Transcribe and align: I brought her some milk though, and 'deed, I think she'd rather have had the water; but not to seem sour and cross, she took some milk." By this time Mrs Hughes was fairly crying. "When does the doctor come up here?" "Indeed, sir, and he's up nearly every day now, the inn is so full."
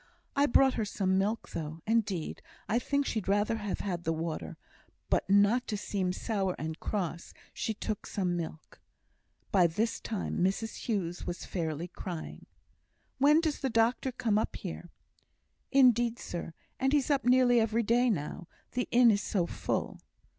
I 0.35 0.47
brought 0.47 0.73
her 0.73 0.83
some 0.83 1.19
milk 1.19 1.49
though, 1.51 1.81
and 1.85 2.03
'deed, 2.03 2.41
I 2.67 2.79
think 2.79 3.05
she'd 3.05 3.27
rather 3.27 3.57
have 3.57 3.81
had 3.81 4.03
the 4.03 4.11
water; 4.11 4.57
but 5.11 5.29
not 5.29 5.67
to 5.67 5.77
seem 5.77 6.11
sour 6.11 6.55
and 6.57 6.79
cross, 6.79 7.35
she 7.53 7.75
took 7.75 8.07
some 8.07 8.35
milk." 8.35 8.81
By 9.51 9.67
this 9.67 9.99
time 9.99 10.39
Mrs 10.39 10.85
Hughes 10.87 11.27
was 11.27 11.45
fairly 11.45 11.87
crying. 11.87 12.47
"When 13.19 13.41
does 13.41 13.59
the 13.59 13.69
doctor 13.69 14.11
come 14.11 14.39
up 14.39 14.55
here?" 14.55 14.89
"Indeed, 15.71 16.17
sir, 16.17 16.55
and 16.79 16.93
he's 16.93 17.11
up 17.11 17.23
nearly 17.23 17.59
every 17.59 17.83
day 17.83 18.09
now, 18.09 18.47
the 18.71 18.87
inn 18.89 19.11
is 19.11 19.21
so 19.21 19.45
full." 19.45 19.99